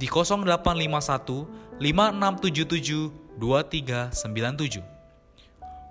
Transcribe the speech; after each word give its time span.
di 0.00 0.08
0851 0.08 1.76
5677 1.76 3.36
2397. 3.36 4.80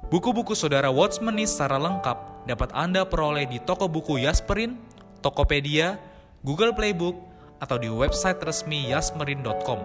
Buku-buku 0.10 0.58
saudara 0.58 0.90
Watchmeni 0.90 1.46
secara 1.46 1.78
lengkap 1.78 2.50
dapat 2.50 2.74
Anda 2.74 3.06
peroleh 3.06 3.46
di 3.46 3.62
toko 3.62 3.86
buku 3.86 4.18
Yasmerin, 4.26 4.74
Tokopedia, 5.22 6.02
Google 6.42 6.74
Playbook, 6.74 7.14
atau 7.62 7.78
di 7.78 7.86
website 7.86 8.42
resmi 8.42 8.90
yasmerin.com. 8.90 9.78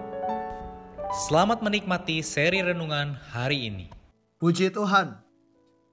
Selamat 1.29 1.61
menikmati 1.61 2.25
seri 2.25 2.65
renungan 2.65 3.21
hari 3.37 3.69
ini. 3.69 3.93
Puji 4.41 4.73
Tuhan, 4.73 5.21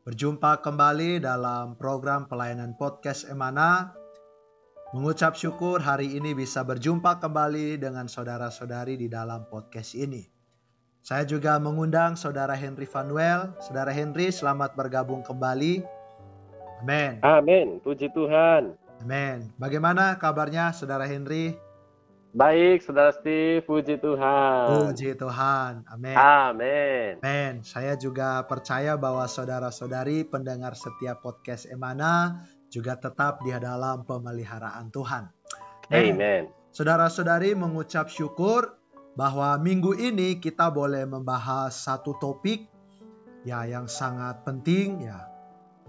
berjumpa 0.08 0.64
kembali 0.64 1.20
dalam 1.20 1.76
program 1.76 2.32
pelayanan 2.32 2.80
podcast 2.80 3.28
Emana 3.28 4.01
Mengucap 4.92 5.40
syukur 5.40 5.80
hari 5.80 6.20
ini 6.20 6.36
bisa 6.36 6.68
berjumpa 6.68 7.24
kembali 7.24 7.80
dengan 7.80 8.12
saudara-saudari 8.12 9.00
di 9.00 9.08
dalam 9.08 9.48
podcast 9.48 9.96
ini. 9.96 10.28
Saya 11.00 11.24
juga 11.24 11.56
mengundang 11.64 12.20
saudara 12.20 12.52
Henry 12.60 12.84
Vanuel. 12.84 13.56
Saudara 13.64 13.96
Henry, 13.96 14.36
selamat 14.36 14.76
bergabung 14.76 15.24
kembali. 15.24 15.80
Amin. 16.84 17.24
Amin. 17.24 17.80
Puji 17.80 18.12
Tuhan. 18.12 18.76
Amin. 19.00 19.48
Bagaimana 19.56 20.20
kabarnya 20.20 20.76
saudara 20.76 21.08
Henry? 21.08 21.56
Baik, 22.32 22.80
saudara 22.80 23.12
Steve. 23.12 23.60
Puji 23.68 24.00
Tuhan. 24.00 24.88
Puji 24.88 25.20
Tuhan. 25.20 25.84
Amin. 25.92 26.16
Amin. 26.16 27.20
Amin. 27.20 27.54
Saya 27.60 28.00
juga 28.00 28.48
percaya 28.48 28.96
bahwa 28.96 29.28
saudara-saudari 29.28 30.24
pendengar 30.24 30.72
setiap 30.80 31.20
podcast 31.20 31.68
Emana 31.68 32.48
juga 32.72 32.96
tetap 32.96 33.44
di 33.44 33.52
dalam 33.52 34.08
pemeliharaan 34.08 34.88
Tuhan. 34.96 35.28
Amen. 35.92 36.48
Saudara-saudari 36.72 37.52
mengucap 37.52 38.08
syukur 38.08 38.80
bahwa 39.20 39.60
minggu 39.60 39.92
ini 40.00 40.40
kita 40.40 40.72
boleh 40.72 41.04
membahas 41.04 41.76
satu 41.76 42.16
topik 42.16 42.72
ya 43.44 43.68
yang 43.68 43.92
sangat 43.92 44.48
penting 44.48 45.04
ya 45.04 45.28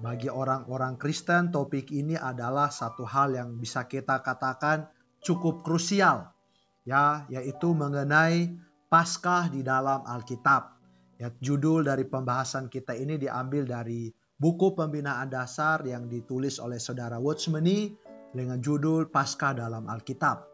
bagi 0.02 0.26
orang-orang 0.26 0.98
Kristen 0.98 1.54
topik 1.54 1.94
ini 1.94 2.18
adalah 2.18 2.74
satu 2.74 3.06
hal 3.06 3.38
yang 3.38 3.54
bisa 3.62 3.86
kita 3.86 4.18
katakan 4.26 4.90
cukup 5.22 5.62
krusial 5.62 6.34
ya 6.82 7.24
yaitu 7.30 7.72
mengenai 7.72 8.58
Paskah 8.92 9.48
di 9.48 9.64
dalam 9.64 10.04
Alkitab. 10.04 10.76
Ya 11.16 11.32
judul 11.40 11.88
dari 11.88 12.04
pembahasan 12.04 12.68
kita 12.68 12.92
ini 12.92 13.16
diambil 13.16 13.64
dari 13.64 14.12
buku 14.36 14.76
pembinaan 14.76 15.32
dasar 15.32 15.80
yang 15.86 16.12
ditulis 16.12 16.60
oleh 16.60 16.76
saudara 16.76 17.16
Watchmeni 17.16 17.94
dengan 18.36 18.60
judul 18.60 19.08
Pasca 19.08 19.56
dalam 19.56 19.88
Alkitab. 19.88 20.44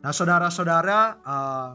Nah, 0.00 0.10
saudara-saudara, 0.14 1.20
uh, 1.20 1.70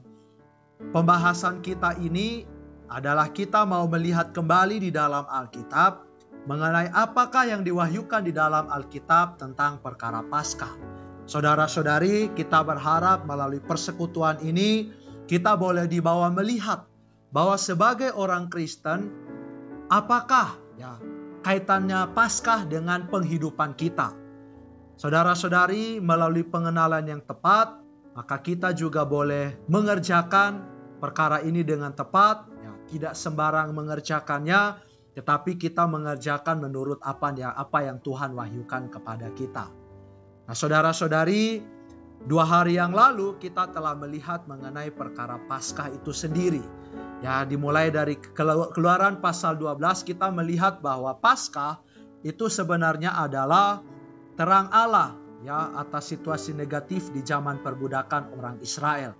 pembahasan 0.90 1.62
kita 1.62 1.96
ini 2.02 2.44
adalah 2.90 3.30
kita 3.30 3.64
mau 3.64 3.86
melihat 3.86 4.34
kembali 4.34 4.82
di 4.82 4.90
dalam 4.90 5.24
Alkitab 5.30 6.02
mengenai 6.50 6.90
apakah 6.94 7.46
yang 7.46 7.62
diwahyukan 7.62 8.26
di 8.26 8.34
dalam 8.34 8.66
Alkitab 8.68 9.38
tentang 9.38 9.80
perkara 9.80 10.26
Paskah. 10.26 10.95
Saudara-saudari, 11.26 12.30
kita 12.38 12.62
berharap 12.62 13.26
melalui 13.26 13.58
persekutuan 13.58 14.38
ini 14.46 14.94
kita 15.26 15.58
boleh 15.58 15.90
dibawa 15.90 16.30
melihat 16.30 16.86
bahwa 17.34 17.58
sebagai 17.58 18.14
orang 18.14 18.46
Kristen 18.46 19.10
apakah 19.90 20.54
ya 20.78 21.02
kaitannya 21.42 22.14
Paskah 22.14 22.70
dengan 22.70 23.10
penghidupan 23.10 23.74
kita. 23.74 24.14
Saudara-saudari, 25.02 25.98
melalui 26.00 26.46
pengenalan 26.46 27.04
yang 27.10 27.22
tepat, 27.26 27.82
maka 28.16 28.40
kita 28.40 28.72
juga 28.72 29.04
boleh 29.04 29.60
mengerjakan 29.68 30.64
perkara 31.04 31.44
ini 31.44 31.68
dengan 31.68 31.92
tepat, 31.92 32.48
ya, 32.64 32.72
tidak 32.88 33.14
sembarang 33.18 33.76
mengerjakannya, 33.76 34.80
tetapi 35.18 35.60
kita 35.60 35.84
mengerjakan 35.90 36.64
menurut 36.64 37.04
apa 37.04 37.28
yang 37.36 37.52
apa 37.52 37.80
yang 37.84 37.98
Tuhan 38.00 38.32
wahyukan 38.38 38.88
kepada 38.88 39.28
kita. 39.36 39.85
Nah, 40.46 40.54
saudara-saudari, 40.54 41.62
dua 42.26 42.46
hari 42.46 42.78
yang 42.78 42.94
lalu 42.94 43.38
kita 43.42 43.74
telah 43.74 43.98
melihat 43.98 44.46
mengenai 44.46 44.94
perkara 44.94 45.42
Paskah 45.50 45.90
itu 45.90 46.14
sendiri. 46.14 46.62
Ya, 47.26 47.42
dimulai 47.42 47.90
dari 47.90 48.22
keluaran 48.74 49.18
pasal 49.18 49.58
12 49.58 50.06
kita 50.06 50.30
melihat 50.30 50.86
bahwa 50.86 51.18
Paskah 51.18 51.82
itu 52.22 52.46
sebenarnya 52.50 53.18
adalah 53.18 53.82
terang 54.38 54.70
Allah 54.70 55.18
ya 55.42 55.74
atas 55.78 56.10
situasi 56.14 56.54
negatif 56.58 57.10
di 57.14 57.26
zaman 57.26 57.62
perbudakan 57.62 58.34
orang 58.38 58.58
Israel. 58.62 59.14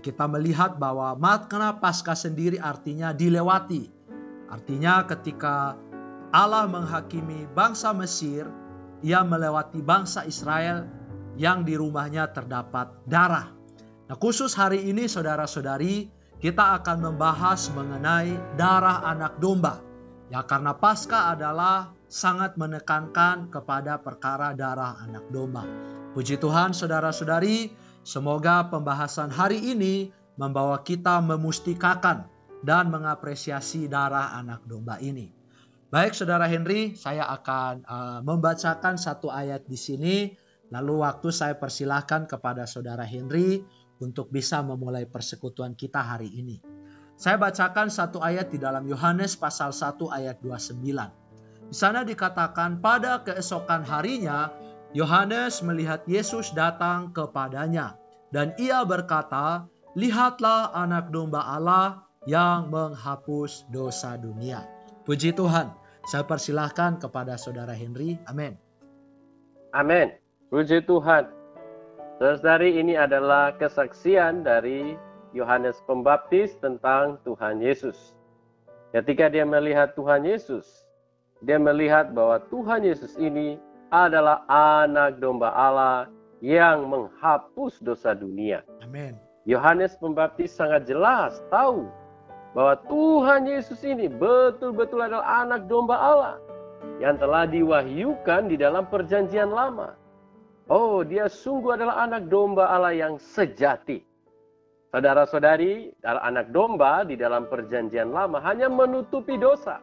Kita 0.00 0.24
melihat 0.24 0.80
bahwa 0.80 1.12
makna 1.20 1.76
Paskah 1.76 2.16
sendiri 2.16 2.56
artinya 2.56 3.12
dilewati. 3.12 3.92
Artinya 4.48 5.04
ketika 5.04 5.76
Allah 6.32 6.64
menghakimi 6.64 7.44
bangsa 7.52 7.92
Mesir, 7.92 8.48
ia 9.02 9.26
melewati 9.26 9.82
bangsa 9.82 10.24
Israel 10.24 10.86
yang 11.34 11.66
di 11.66 11.74
rumahnya 11.74 12.30
terdapat 12.30 13.02
darah. 13.04 13.50
Nah, 14.06 14.16
khusus 14.18 14.54
hari 14.54 14.86
ini 14.86 15.10
saudara-saudari, 15.10 16.10
kita 16.42 16.78
akan 16.82 17.12
membahas 17.12 17.70
mengenai 17.70 18.34
darah 18.58 19.06
anak 19.06 19.38
domba. 19.38 19.78
Ya 20.32 20.42
karena 20.42 20.74
pasca 20.74 21.30
adalah 21.36 21.92
sangat 22.08 22.56
menekankan 22.56 23.52
kepada 23.52 24.00
perkara 24.00 24.56
darah 24.56 24.98
anak 25.04 25.28
domba. 25.28 25.64
Puji 26.12 26.40
Tuhan 26.40 26.76
saudara-saudari, 26.76 27.72
semoga 28.04 28.68
pembahasan 28.68 29.32
hari 29.32 29.60
ini 29.72 30.12
membawa 30.36 30.80
kita 30.84 31.20
memustikakan 31.20 32.28
dan 32.64 32.88
mengapresiasi 32.88 33.88
darah 33.88 34.36
anak 34.36 34.64
domba 34.64 34.96
ini. 35.00 35.41
Baik 35.92 36.16
saudara 36.16 36.48
Henry, 36.48 36.96
saya 36.96 37.28
akan 37.28 37.84
uh, 37.84 38.18
membacakan 38.24 38.96
satu 38.96 39.28
ayat 39.28 39.68
di 39.68 39.76
sini. 39.76 40.32
Lalu 40.72 41.04
waktu 41.04 41.28
saya 41.28 41.60
persilahkan 41.60 42.24
kepada 42.24 42.64
saudara 42.64 43.04
Henry 43.04 43.60
untuk 44.00 44.32
bisa 44.32 44.64
memulai 44.64 45.04
persekutuan 45.04 45.76
kita 45.76 46.00
hari 46.00 46.32
ini. 46.32 46.64
Saya 47.20 47.36
bacakan 47.36 47.92
satu 47.92 48.24
ayat 48.24 48.48
di 48.48 48.56
dalam 48.56 48.88
Yohanes 48.88 49.36
pasal 49.36 49.76
1 49.76 50.00
ayat 50.08 50.40
29. 50.40 50.80
Di 50.80 51.76
sana 51.76 52.08
dikatakan 52.08 52.80
pada 52.80 53.20
keesokan 53.20 53.84
harinya 53.84 54.48
Yohanes 54.96 55.60
melihat 55.60 56.08
Yesus 56.08 56.56
datang 56.56 57.12
kepadanya 57.12 58.00
dan 58.32 58.56
ia 58.56 58.80
berkata, 58.88 59.68
"Lihatlah 59.92 60.72
anak 60.72 61.12
domba 61.12 61.44
Allah 61.44 62.08
yang 62.24 62.72
menghapus 62.72 63.68
dosa 63.68 64.16
dunia." 64.16 64.64
Puji 65.04 65.36
Tuhan. 65.36 65.81
Saya 66.02 66.26
persilahkan 66.26 66.98
kepada 66.98 67.38
saudara 67.38 67.70
Henry. 67.70 68.18
Amin. 68.26 68.58
Amin. 69.70 70.10
Puji 70.50 70.82
Tuhan. 70.84 71.30
Saudari 72.18 72.78
ini 72.78 72.98
adalah 72.98 73.54
kesaksian 73.56 74.42
dari 74.42 74.98
Yohanes 75.32 75.78
Pembaptis 75.86 76.58
tentang 76.60 77.18
Tuhan 77.24 77.62
Yesus. 77.62 78.14
Ketika 78.92 79.32
dia 79.32 79.46
melihat 79.48 79.96
Tuhan 79.96 80.26
Yesus, 80.28 80.84
dia 81.40 81.56
melihat 81.56 82.12
bahwa 82.12 82.42
Tuhan 82.52 82.84
Yesus 82.84 83.16
ini 83.16 83.56
adalah 83.88 84.44
anak 84.52 85.18
domba 85.22 85.50
Allah 85.54 86.12
yang 86.44 86.90
menghapus 86.90 87.80
dosa 87.80 88.12
dunia. 88.12 88.60
Amin. 88.84 89.16
Yohanes 89.48 89.98
Pembaptis 89.98 90.54
sangat 90.54 90.86
jelas 90.86 91.40
tahu 91.50 91.88
bahwa 92.52 92.76
Tuhan 92.88 93.48
Yesus 93.48 93.80
ini 93.84 94.08
betul-betul 94.08 95.00
adalah 95.00 95.44
anak 95.44 95.68
domba 95.68 95.96
Allah 95.96 96.36
yang 97.00 97.16
telah 97.16 97.48
diwahyukan 97.48 98.52
di 98.52 98.56
dalam 98.60 98.86
perjanjian 98.86 99.48
lama. 99.48 99.96
Oh, 100.70 101.02
dia 101.02 101.26
sungguh 101.26 101.74
adalah 101.74 102.06
anak 102.06 102.28
domba 102.28 102.70
Allah 102.70 102.94
yang 102.94 103.18
sejati. 103.18 104.04
Saudara-saudari, 104.92 105.88
anak 106.04 106.52
domba 106.52 107.02
di 107.08 107.16
dalam 107.16 107.48
perjanjian 107.48 108.12
lama 108.12 108.38
hanya 108.44 108.68
menutupi 108.68 109.40
dosa. 109.40 109.80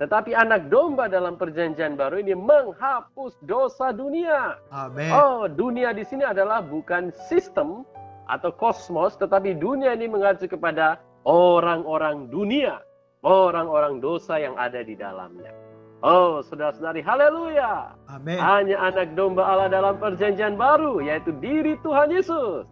Tetapi 0.00 0.32
anak 0.32 0.72
domba 0.72 1.10
dalam 1.10 1.36
perjanjian 1.36 1.98
baru 1.98 2.22
ini 2.22 2.32
menghapus 2.32 3.36
dosa 3.44 3.92
dunia. 3.92 4.56
Amin. 4.72 5.10
Oh, 5.10 5.50
dunia 5.50 5.92
di 5.92 6.06
sini 6.06 6.24
adalah 6.24 6.64
bukan 6.64 7.12
sistem 7.28 7.84
atau 8.30 8.48
kosmos, 8.54 9.18
tetapi 9.20 9.58
dunia 9.58 9.92
ini 9.92 10.06
mengacu 10.08 10.48
kepada 10.48 11.02
orang-orang 11.26 12.30
dunia, 12.30 12.82
orang-orang 13.24 13.98
dosa 13.98 14.38
yang 14.38 14.54
ada 14.54 14.82
di 14.84 14.94
dalamnya. 14.94 15.50
Oh, 15.98 16.38
saudara-saudari, 16.46 17.02
haleluya. 17.02 17.90
Amin. 18.06 18.38
Hanya 18.38 18.78
anak 18.78 19.18
domba 19.18 19.42
Allah 19.42 19.66
dalam 19.66 19.98
perjanjian 19.98 20.54
baru, 20.54 21.02
yaitu 21.02 21.34
diri 21.42 21.74
Tuhan 21.82 22.14
Yesus 22.14 22.70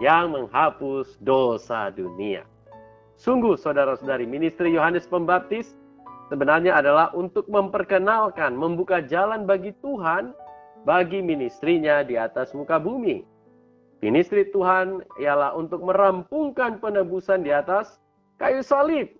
yang 0.00 0.32
menghapus 0.32 1.20
dosa 1.20 1.92
dunia. 1.92 2.48
Sungguh, 3.20 3.60
saudara-saudari, 3.60 4.24
ministry 4.24 4.72
Yohanes 4.72 5.04
Pembaptis 5.04 5.76
sebenarnya 6.32 6.80
adalah 6.80 7.12
untuk 7.12 7.44
memperkenalkan, 7.52 8.56
membuka 8.56 9.04
jalan 9.04 9.44
bagi 9.44 9.76
Tuhan, 9.84 10.32
bagi 10.88 11.20
ministrinya 11.20 12.00
di 12.00 12.16
atas 12.16 12.56
muka 12.56 12.80
bumi. 12.80 13.20
Ministri 14.02 14.50
Tuhan 14.50 15.06
ialah 15.22 15.54
untuk 15.54 15.86
merampungkan 15.86 16.82
penebusan 16.82 17.46
di 17.46 17.54
atas 17.54 18.02
kayu 18.34 18.58
salib. 18.58 19.14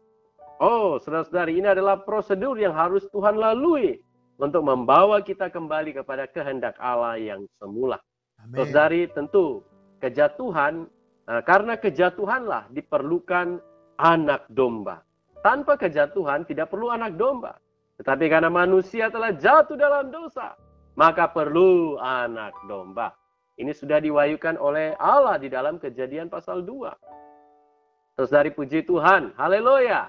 Oh, 0.58 0.98
saudara-saudari, 0.98 1.62
ini 1.62 1.70
adalah 1.70 2.02
prosedur 2.02 2.58
yang 2.58 2.74
harus 2.74 3.06
Tuhan 3.14 3.38
lalui 3.38 4.02
untuk 4.42 4.66
membawa 4.66 5.22
kita 5.22 5.54
kembali 5.54 6.02
kepada 6.02 6.26
kehendak 6.26 6.74
Allah 6.82 7.14
yang 7.14 7.46
semula. 7.62 8.02
Saudari, 8.50 9.06
tentu 9.14 9.62
kejatuhan, 10.02 10.90
eh, 11.30 11.42
karena 11.46 11.78
kejatuhanlah 11.78 12.66
diperlukan 12.74 13.62
anak 14.02 14.50
domba. 14.50 15.06
Tanpa 15.46 15.78
kejatuhan 15.78 16.42
tidak 16.42 16.74
perlu 16.74 16.90
anak 16.90 17.14
domba. 17.14 17.54
Tetapi 18.02 18.26
karena 18.26 18.50
manusia 18.50 19.06
telah 19.14 19.30
jatuh 19.30 19.78
dalam 19.78 20.10
dosa, 20.10 20.58
maka 20.98 21.30
perlu 21.30 22.02
anak 22.02 22.50
domba. 22.66 23.14
Ini 23.60 23.72
sudah 23.76 24.00
diwayukan 24.00 24.56
oleh 24.56 24.96
Allah 24.96 25.36
di 25.36 25.52
dalam 25.52 25.76
kejadian 25.76 26.32
pasal 26.32 26.64
2. 26.64 28.16
Terus 28.16 28.30
dari 28.32 28.52
puji 28.52 28.84
Tuhan, 28.84 29.36
haleluya. 29.36 30.08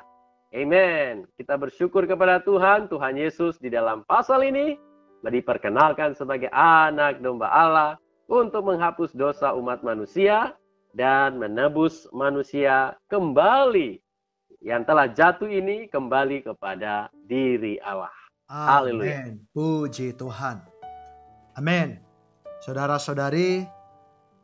Amen. 0.54 1.25
Kita 1.36 1.57
bersyukur 1.57 2.06
kepada 2.06 2.44
Tuhan, 2.44 2.86
Tuhan 2.88 3.18
Yesus 3.18 3.57
di 3.57 3.74
dalam 3.74 4.06
pasal 4.06 4.45
ini 4.45 4.78
diperkenalkan 5.24 6.13
sebagai 6.19 6.51
anak 6.51 7.24
domba 7.24 7.48
Allah 7.48 7.92
untuk 8.28 8.68
menghapus 8.68 9.16
dosa 9.16 9.56
umat 9.56 9.80
manusia 9.80 10.51
dan 10.92 11.39
menebus 11.39 12.06
manusia 12.12 13.00
kembali 13.07 14.04
yang 14.60 14.84
telah 14.84 15.07
jatuh 15.12 15.48
ini 15.48 15.88
kembali 15.88 16.44
kepada 16.44 17.07
diri 17.24 17.80
Allah. 17.80 18.12
Haleluya. 18.51 19.31
Amin. 19.31 19.44
Puji 19.56 20.12
Tuhan. 20.19 20.60
Amin. 21.56 22.02
Saudara-saudari, 22.63 23.68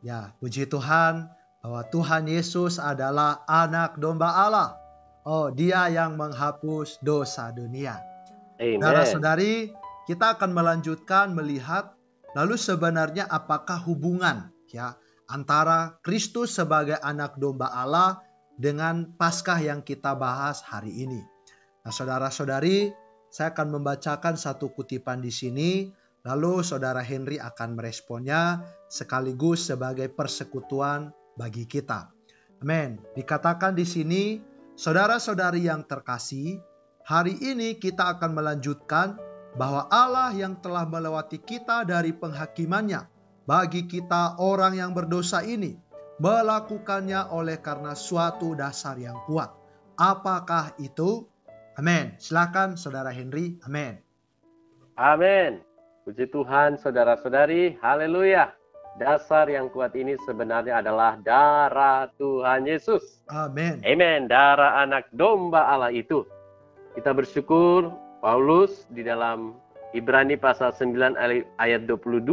ya 0.04 0.36
puji 0.36 0.68
Tuhan 0.68 1.32
bahwa 1.64 1.80
Tuhan 1.88 2.28
Yesus 2.28 2.76
adalah 2.76 3.48
anak 3.48 3.96
domba 3.96 4.36
Allah. 4.36 4.76
Oh, 5.24 5.48
dia 5.48 5.88
yang 5.88 6.20
menghapus 6.20 7.00
dosa 7.00 7.48
dunia. 7.48 7.96
Saudara-saudari, 8.60 9.72
kita 10.04 10.36
akan 10.36 10.52
melanjutkan 10.52 11.32
melihat 11.32 11.96
lalu 12.36 12.60
sebenarnya 12.60 13.24
apakah 13.24 13.80
hubungan 13.88 14.52
ya 14.68 15.00
antara 15.24 15.96
Kristus 16.04 16.52
sebagai 16.52 17.00
anak 17.00 17.40
domba 17.40 17.72
Allah 17.72 18.20
dengan 18.60 19.16
Paskah 19.16 19.56
yang 19.64 19.80
kita 19.80 20.12
bahas 20.12 20.60
hari 20.60 21.08
ini. 21.08 21.24
Nah, 21.80 21.92
saudara-saudari, 21.92 22.92
saya 23.32 23.56
akan 23.56 23.80
membacakan 23.80 24.36
satu 24.36 24.68
kutipan 24.76 25.24
di 25.24 25.32
sini, 25.32 25.88
lalu 26.26 26.60
saudara 26.60 27.00
Henry 27.00 27.40
akan 27.40 27.78
meresponnya 27.78 28.64
sekaligus 28.90 29.68
sebagai 29.68 30.12
persekutuan 30.12 31.12
bagi 31.38 31.64
kita. 31.64 32.12
Amin. 32.60 33.00
Dikatakan 33.16 33.72
di 33.72 33.88
sini, 33.88 34.22
saudara-saudari 34.76 35.64
yang 35.64 35.88
terkasih, 35.88 36.60
hari 37.08 37.40
ini 37.40 37.80
kita 37.80 38.20
akan 38.20 38.36
melanjutkan 38.36 39.16
bahwa 39.56 39.88
Allah 39.88 40.30
yang 40.36 40.60
telah 40.60 40.84
melewati 40.84 41.40
kita 41.40 41.88
dari 41.88 42.12
penghakimannya 42.12 43.08
bagi 43.48 43.88
kita 43.88 44.38
orang 44.38 44.76
yang 44.76 44.92
berdosa 44.92 45.42
ini 45.42 45.74
melakukannya 46.20 47.32
oleh 47.32 47.58
karena 47.64 47.96
suatu 47.96 48.52
dasar 48.52 49.00
yang 49.00 49.16
kuat. 49.24 49.56
Apakah 49.96 50.76
itu? 50.76 51.24
Amin. 51.80 52.20
Silakan 52.20 52.76
Saudara 52.76 53.08
Henry. 53.08 53.56
Amin. 53.64 53.96
Amin. 55.00 55.64
Puji 56.00 56.32
Tuhan 56.32 56.80
saudara-saudari. 56.80 57.76
Haleluya. 57.84 58.56
Dasar 58.96 59.52
yang 59.52 59.68
kuat 59.68 59.92
ini 59.92 60.16
sebenarnya 60.24 60.80
adalah 60.80 61.20
darah 61.20 62.08
Tuhan 62.16 62.64
Yesus. 62.64 63.20
Amin. 63.28 63.84
Amin. 63.84 64.24
Darah 64.24 64.80
anak 64.80 65.12
domba 65.12 65.68
Allah 65.68 65.92
itu. 65.92 66.24
Kita 66.96 67.12
bersyukur 67.12 67.92
Paulus 68.24 68.88
di 68.90 69.04
dalam 69.04 69.60
Ibrani 69.92 70.40
pasal 70.40 70.72
9 70.72 71.20
ayat 71.60 71.84
22 71.84 72.24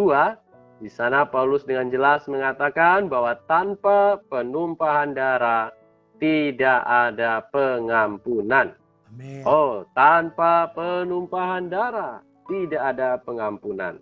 di 0.80 0.90
sana 0.90 1.28
Paulus 1.28 1.68
dengan 1.68 1.92
jelas 1.92 2.24
mengatakan 2.32 3.12
bahwa 3.12 3.36
tanpa 3.52 4.22
penumpahan 4.32 5.12
darah 5.12 5.76
tidak 6.24 6.88
ada 6.88 7.44
pengampunan. 7.52 8.72
Amin. 9.12 9.44
Oh, 9.44 9.84
tanpa 9.92 10.72
penumpahan 10.72 11.68
darah 11.68 12.27
tidak 12.50 12.82
ada 12.96 13.20
pengampunan. 13.22 14.00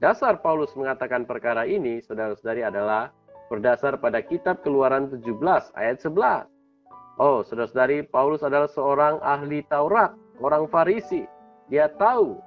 Dasar 0.00 0.40
Paulus 0.40 0.72
mengatakan 0.72 1.28
perkara 1.28 1.68
ini, 1.68 2.00
saudara-saudari 2.00 2.64
adalah 2.64 3.12
berdasar 3.52 4.00
pada 4.00 4.24
kitab 4.24 4.64
Keluaran 4.64 5.12
17 5.12 5.36
ayat 5.76 6.00
11. 6.00 6.48
Oh, 7.20 7.44
saudara-saudari, 7.44 8.08
Paulus 8.08 8.40
adalah 8.40 8.70
seorang 8.72 9.20
ahli 9.20 9.60
Taurat, 9.68 10.16
orang 10.40 10.64
Farisi. 10.72 11.28
Dia 11.68 11.92
tahu 11.92 12.40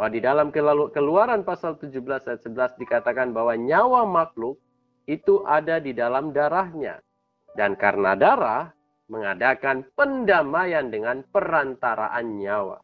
bahwa 0.00 0.10
di 0.10 0.20
dalam 0.24 0.48
keluaran 0.90 1.44
pasal 1.44 1.76
17 1.76 2.24
ayat 2.24 2.40
11 2.40 2.80
dikatakan 2.80 3.36
bahwa 3.36 3.52
nyawa 3.54 4.08
makhluk 4.08 4.56
itu 5.04 5.44
ada 5.44 5.76
di 5.76 5.92
dalam 5.92 6.32
darahnya. 6.32 7.04
Dan 7.54 7.76
karena 7.76 8.16
darah 8.16 8.72
mengadakan 9.12 9.84
pendamaian 9.92 10.88
dengan 10.88 11.20
perantaraan 11.28 12.40
nyawa. 12.40 12.80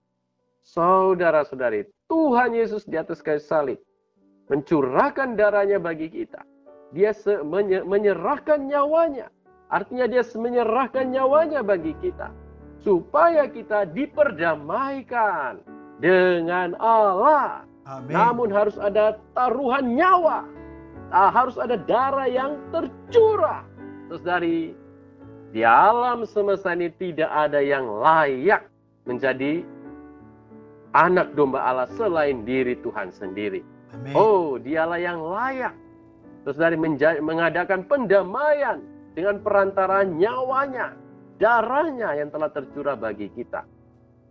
Saudara-saudari, 0.60 1.88
Tuhan 2.10 2.50
Yesus 2.52 2.82
di 2.90 2.98
atas 2.98 3.22
kayu 3.22 3.38
salib 3.38 3.78
mencurahkan 4.50 5.38
darahnya 5.38 5.78
bagi 5.78 6.10
kita. 6.10 6.42
Dia 6.90 7.14
menyerahkan 7.86 8.66
nyawanya. 8.66 9.30
Artinya 9.70 10.10
dia 10.10 10.26
menyerahkan 10.34 11.06
nyawanya 11.14 11.62
bagi 11.62 11.94
kita. 12.02 12.34
Supaya 12.82 13.46
kita 13.46 13.86
diperdamaikan 13.94 15.62
dengan 16.02 16.74
Allah. 16.82 17.62
Amin. 17.86 18.10
Namun 18.10 18.50
harus 18.50 18.74
ada 18.74 19.22
taruhan 19.38 19.94
nyawa. 19.94 20.42
Ah, 21.14 21.30
harus 21.30 21.54
ada 21.54 21.78
darah 21.78 22.26
yang 22.26 22.58
tercurah. 22.74 23.62
Terus 24.10 24.22
dari 24.26 24.74
di 25.54 25.62
alam 25.62 26.26
semesta 26.26 26.74
ini 26.74 26.90
tidak 26.98 27.30
ada 27.30 27.62
yang 27.62 27.86
layak 27.86 28.66
menjadi 29.06 29.62
anak 30.96 31.34
domba 31.38 31.62
Allah 31.62 31.88
selain 31.94 32.42
diri 32.42 32.74
Tuhan 32.82 33.14
sendiri. 33.14 33.62
Amin. 33.94 34.14
Oh, 34.14 34.58
dialah 34.58 34.98
yang 34.98 35.22
layak. 35.22 35.74
Terus 36.46 36.56
dari 36.56 36.76
mengadakan 37.20 37.84
pendamaian 37.84 38.80
dengan 39.12 39.42
perantaraan 39.44 40.16
nyawanya, 40.16 40.96
darahnya 41.36 42.16
yang 42.16 42.32
telah 42.32 42.48
tercurah 42.48 42.96
bagi 42.96 43.28
kita. 43.34 43.66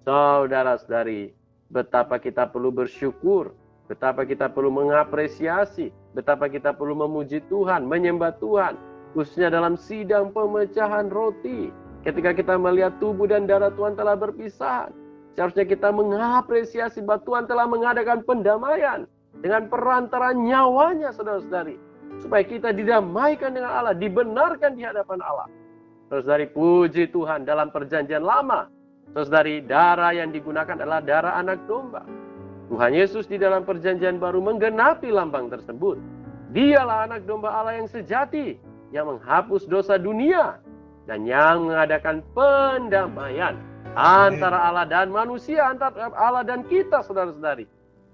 Saudara-saudari, 0.08 1.36
betapa 1.70 2.18
kita 2.18 2.50
perlu 2.50 2.74
bersyukur, 2.74 3.54
betapa 3.86 4.26
kita 4.26 4.50
perlu 4.50 4.74
mengapresiasi, 4.74 5.94
betapa 6.18 6.50
kita 6.50 6.74
perlu 6.74 6.98
memuji 6.98 7.46
Tuhan, 7.46 7.86
menyembah 7.86 8.34
Tuhan, 8.42 8.74
khususnya 9.14 9.54
dalam 9.54 9.78
sidang 9.78 10.34
pemecahan 10.34 11.14
roti. 11.14 11.70
Ketika 12.00 12.32
kita 12.32 12.56
melihat 12.56 12.96
tubuh 13.04 13.28
dan 13.28 13.44
darah 13.44 13.76
Tuhan 13.76 14.00
telah 14.00 14.16
berpisah, 14.16 14.88
seharusnya 15.40 15.64
kita 15.64 15.96
mengapresiasi 15.96 17.00
bahwa 17.00 17.24
Tuhan 17.24 17.48
telah 17.48 17.64
mengadakan 17.64 18.28
pendamaian 18.28 19.08
dengan 19.40 19.72
perantaran 19.72 20.36
nyawanya, 20.44 21.16
saudara-saudari. 21.16 21.80
Supaya 22.20 22.44
kita 22.44 22.76
didamaikan 22.76 23.56
dengan 23.56 23.72
Allah, 23.72 23.96
dibenarkan 23.96 24.76
di 24.76 24.84
hadapan 24.84 25.24
Allah. 25.24 25.48
Saudari 26.12 26.44
puji 26.44 27.08
Tuhan 27.16 27.48
dalam 27.48 27.72
perjanjian 27.72 28.20
lama. 28.20 28.68
Saudari 29.16 29.64
darah 29.64 30.12
yang 30.12 30.36
digunakan 30.36 30.76
adalah 30.76 31.00
darah 31.00 31.40
anak 31.40 31.64
domba. 31.72 32.04
Tuhan 32.68 32.92
Yesus 32.92 33.24
di 33.32 33.40
dalam 33.40 33.64
perjanjian 33.64 34.20
baru 34.20 34.44
menggenapi 34.44 35.08
lambang 35.08 35.48
tersebut. 35.48 35.96
Dialah 36.52 37.08
anak 37.08 37.24
domba 37.24 37.56
Allah 37.56 37.80
yang 37.80 37.88
sejati, 37.88 38.60
yang 38.92 39.08
menghapus 39.08 39.72
dosa 39.72 39.96
dunia, 39.96 40.60
dan 41.08 41.24
yang 41.24 41.72
mengadakan 41.72 42.20
pendamaian 42.36 43.69
antara 43.96 44.70
Allah 44.70 44.86
dan 44.88 45.12
manusia, 45.12 45.68
antara 45.68 46.12
Allah 46.16 46.44
dan 46.46 46.64
kita, 46.66 47.04
saudara-saudari. 47.04 47.68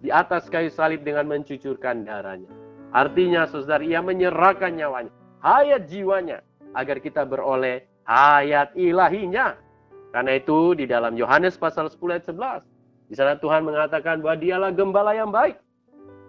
Di 0.04 0.14
atas 0.14 0.46
kayu 0.52 0.70
salib 0.70 1.02
dengan 1.02 1.26
mencucurkan 1.26 2.06
darahnya. 2.06 2.50
Artinya, 2.94 3.50
saudara, 3.50 3.84
ia 3.84 4.00
menyerahkan 4.00 4.72
nyawanya, 4.76 5.12
hayat 5.44 5.90
jiwanya, 5.90 6.40
agar 6.78 7.00
kita 7.02 7.26
beroleh 7.28 7.84
hayat 8.06 8.72
ilahinya. 8.78 9.58
Karena 10.16 10.40
itu 10.40 10.78
di 10.78 10.88
dalam 10.88 11.20
Yohanes 11.20 11.60
pasal 11.60 11.92
10 11.92 12.16
ayat 12.16 12.26
11, 12.32 12.64
di 13.12 13.16
sana 13.20 13.36
Tuhan 13.36 13.68
mengatakan 13.68 14.24
bahwa 14.24 14.40
dialah 14.40 14.72
gembala 14.72 15.12
yang 15.12 15.30
baik. 15.30 15.60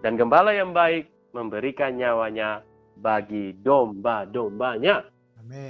Dan 0.03 0.19
gembala 0.19 0.53
yang 0.53 0.75
baik 0.75 1.09
memberikan 1.33 1.95
nyawanya 1.95 2.67
bagi 2.99 3.55
domba-dombanya. 3.63 5.07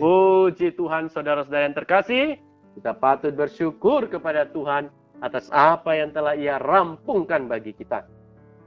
Puji 0.00 0.72
Tuhan 0.72 1.12
saudara-saudara 1.12 1.68
yang 1.68 1.76
terkasih, 1.76 2.40
kita 2.76 2.92
patut 2.92 3.32
bersyukur 3.32 4.04
kepada 4.06 4.46
Tuhan 4.52 4.92
atas 5.24 5.48
apa 5.50 5.96
yang 5.96 6.12
telah 6.12 6.36
ia 6.36 6.60
rampungkan 6.60 7.48
bagi 7.48 7.72
kita. 7.72 8.04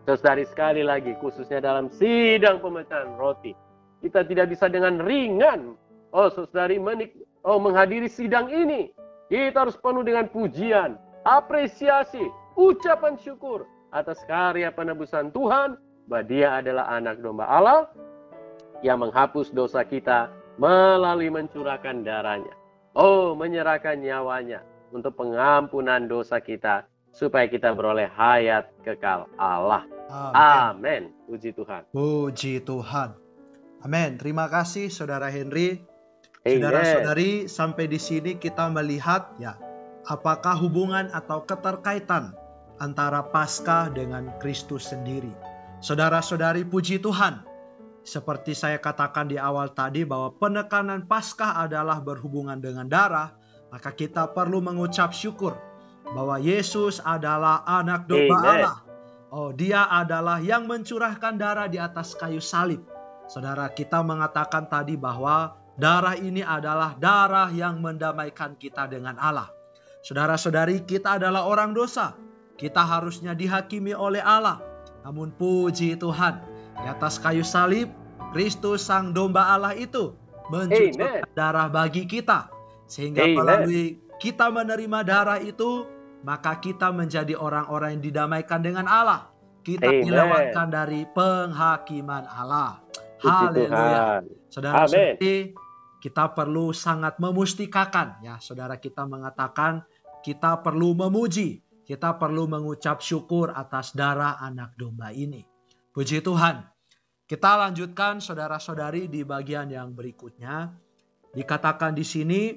Saudari 0.10 0.44
sekali 0.50 0.82
lagi, 0.82 1.14
khususnya 1.22 1.62
dalam 1.62 1.94
sidang 1.94 2.58
pemecahan 2.58 3.14
roti. 3.22 3.54
Kita 4.02 4.26
tidak 4.26 4.50
bisa 4.50 4.66
dengan 4.66 4.98
ringan 5.06 5.78
Oh, 6.10 6.30
saudari 6.34 6.82
menik 6.82 7.14
oh 7.46 7.62
menghadiri 7.62 8.10
sidang 8.10 8.50
ini. 8.50 8.90
Kita 9.30 9.70
harus 9.70 9.78
penuh 9.78 10.02
dengan 10.02 10.26
pujian, 10.26 10.98
apresiasi, 11.22 12.26
ucapan 12.58 13.14
syukur 13.22 13.70
atas 13.94 14.18
karya 14.26 14.74
penebusan 14.74 15.30
Tuhan 15.30 15.78
bahwa 16.10 16.24
dia 16.26 16.58
adalah 16.58 16.90
anak 16.90 17.22
domba 17.22 17.46
Allah 17.46 17.86
yang 18.82 19.06
menghapus 19.06 19.54
dosa 19.54 19.86
kita 19.86 20.34
melalui 20.58 21.30
mencurahkan 21.30 22.02
darahnya. 22.02 22.59
Oh, 23.00 23.32
menyerahkan 23.32 23.96
nyawanya 23.96 24.60
untuk 24.92 25.16
pengampunan 25.16 26.04
dosa 26.12 26.44
kita 26.44 26.84
supaya 27.16 27.48
kita 27.48 27.72
beroleh 27.72 28.12
hayat 28.12 28.68
kekal 28.84 29.32
Allah. 29.40 29.88
Amin. 30.36 31.16
Puji 31.24 31.56
Tuhan. 31.56 31.88
Puji 31.96 32.60
Tuhan. 32.68 33.16
Amin. 33.88 34.20
Terima 34.20 34.52
kasih 34.52 34.92
Saudara 34.92 35.32
Henry 35.32 35.80
Saudara-saudari, 36.40 37.52
sampai 37.52 37.92
di 37.92 38.00
sini 38.00 38.40
kita 38.40 38.72
melihat 38.72 39.36
ya, 39.44 39.60
apakah 40.08 40.56
hubungan 40.56 41.12
atau 41.12 41.44
keterkaitan 41.44 42.32
antara 42.80 43.28
Paskah 43.28 43.92
dengan 43.92 44.32
Kristus 44.40 44.88
sendiri. 44.88 45.36
Saudara-saudari, 45.84 46.64
puji 46.64 47.04
Tuhan. 47.04 47.44
Seperti 48.04 48.56
saya 48.58 48.80
katakan 48.80 49.30
di 49.30 49.38
awal 49.38 49.76
tadi 49.76 50.08
bahwa 50.08 50.34
penekanan 50.36 51.06
Paskah 51.06 51.62
adalah 51.62 52.00
berhubungan 52.00 52.58
dengan 52.58 52.88
darah, 52.88 53.36
maka 53.70 53.94
kita 53.94 54.32
perlu 54.32 54.64
mengucap 54.64 55.14
syukur 55.14 55.60
bahwa 56.10 56.42
Yesus 56.42 57.04
adalah 57.04 57.62
anak 57.68 58.10
domba 58.10 58.38
Allah. 58.40 58.78
Oh, 59.30 59.54
dia 59.54 59.86
adalah 59.86 60.42
yang 60.42 60.66
mencurahkan 60.66 61.38
darah 61.38 61.70
di 61.70 61.78
atas 61.78 62.18
kayu 62.18 62.42
salib. 62.42 62.82
Saudara, 63.30 63.70
kita 63.70 64.02
mengatakan 64.02 64.66
tadi 64.66 64.98
bahwa 64.98 65.54
Darah 65.80 66.20
ini 66.20 66.44
adalah 66.44 67.00
darah 67.00 67.48
yang 67.56 67.80
mendamaikan 67.80 68.60
kita 68.60 68.92
dengan 68.92 69.16
Allah. 69.16 69.48
Saudara-saudari, 70.04 70.84
kita 70.84 71.16
adalah 71.16 71.48
orang 71.48 71.72
dosa. 71.72 72.20
Kita 72.60 72.84
harusnya 72.84 73.32
dihakimi 73.32 73.96
oleh 73.96 74.20
Allah. 74.20 74.60
Namun 75.08 75.32
puji 75.32 75.96
Tuhan, 75.96 76.44
di 76.84 76.88
atas 76.88 77.20
kayu 77.20 77.44
salib, 77.44 77.92
Kristus 78.32 78.86
sang 78.86 79.12
domba 79.12 79.56
Allah 79.56 79.76
itu 79.76 80.16
mencucurkan 80.50 81.26
darah 81.34 81.70
bagi 81.70 82.06
kita. 82.06 82.50
Sehingga 82.90 83.26
Amen. 83.26 83.38
melalui 83.38 83.86
kita 84.18 84.50
menerima 84.50 85.00
darah 85.06 85.40
itu, 85.40 85.86
maka 86.26 86.58
kita 86.58 86.90
menjadi 86.90 87.38
orang-orang 87.38 88.00
yang 88.00 88.04
didamaikan 88.04 88.60
dengan 88.66 88.86
Allah. 88.90 89.30
Kita 89.62 89.86
dilewatkan 89.86 90.68
dari 90.72 91.06
penghakiman 91.14 92.26
Allah. 92.26 92.82
Haleluya. 93.22 94.24
Saudara-saudari, 94.50 95.54
kita 96.00 96.32
perlu 96.32 96.72
sangat 96.72 97.20
memustikakan 97.20 98.24
ya 98.24 98.40
saudara 98.40 98.80
kita 98.80 99.04
mengatakan 99.04 99.84
kita 100.24 100.64
perlu 100.64 100.96
memuji 100.96 101.60
kita 101.84 102.16
perlu 102.16 102.48
mengucap 102.48 103.04
syukur 103.04 103.52
atas 103.52 103.92
darah 103.92 104.40
anak 104.40 104.74
domba 104.80 105.12
ini 105.12 105.44
puji 106.00 106.24
Tuhan 106.24 106.64
kita 107.28 107.60
lanjutkan 107.60 108.24
saudara-saudari 108.24 109.12
di 109.12 109.28
bagian 109.28 109.68
yang 109.68 109.92
berikutnya 109.92 110.72
dikatakan 111.36 111.92
di 111.92 112.08
sini 112.08 112.56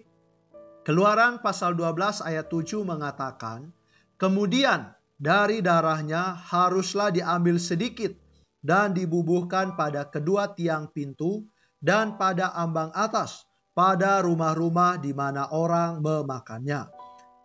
Keluaran 0.86 1.42
pasal 1.42 1.74
12 1.74 2.22
ayat 2.22 2.46
7 2.46 2.86
mengatakan 2.86 3.74
kemudian 4.14 4.94
dari 5.18 5.58
darahnya 5.58 6.38
haruslah 6.38 7.10
diambil 7.10 7.58
sedikit 7.58 8.14
dan 8.62 8.94
dibubuhkan 8.94 9.74
pada 9.74 10.06
kedua 10.06 10.54
tiang 10.54 10.94
pintu 10.94 11.42
dan 11.82 12.14
pada 12.14 12.54
ambang 12.54 12.94
atas, 12.94 13.42
pada 13.74 14.22
rumah-rumah 14.22 15.02
di 15.02 15.10
mana 15.10 15.50
orang 15.50 15.98
memakannya. 15.98 16.86